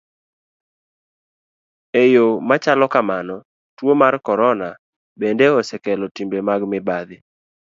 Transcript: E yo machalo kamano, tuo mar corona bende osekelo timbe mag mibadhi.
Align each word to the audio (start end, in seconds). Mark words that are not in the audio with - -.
E 2.01 2.03
yo 2.13 2.25
machalo 2.47 2.85
kamano, 2.93 3.35
tuo 3.77 3.93
mar 4.01 4.15
corona 4.27 4.69
bende 5.19 5.45
osekelo 5.59 6.05
timbe 6.15 6.37
mag 6.47 6.61
mibadhi. 6.71 7.17